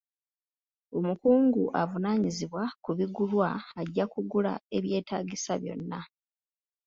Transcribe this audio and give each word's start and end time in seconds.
Omukungu 0.97 1.63
avunaanyizibwa 1.81 2.63
ku 2.83 2.91
bigulwa 2.97 3.49
ajja 3.81 4.05
kugula 4.13 4.53
ebyetaagisa 4.77 5.53
byonna. 5.61 5.99